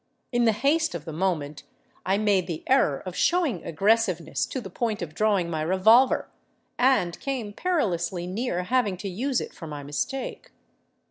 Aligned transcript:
In 0.31 0.45
the 0.45 0.51
haste 0.51 0.95
of 0.95 1.05
the 1.05 1.13
moment 1.13 1.61
I 2.07 2.17
made 2.17 2.47
the 2.47 2.63
error 2.65 3.01
of 3.05 3.15
showing 3.15 3.63
aggressiveness 3.63 4.47
to 4.47 4.59
the 4.59 4.71
point 4.71 5.03
of 5.03 5.13
drawing 5.13 5.47
my 5.47 5.61
revolver— 5.61 6.27
and 6.79 7.19
came 7.19 7.53
perilously 7.53 8.25
near 8.25 8.63
having 8.63 8.97
to 8.97 9.07
use 9.07 9.39
it 9.39 9.53
for 9.53 9.67
my 9.67 9.83
mistake. 9.83 10.49